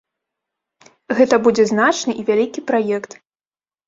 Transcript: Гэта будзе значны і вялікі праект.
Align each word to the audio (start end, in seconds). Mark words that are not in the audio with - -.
Гэта 1.19 1.35
будзе 1.47 1.65
значны 1.71 2.15
і 2.21 2.25
вялікі 2.31 2.63
праект. 2.73 3.11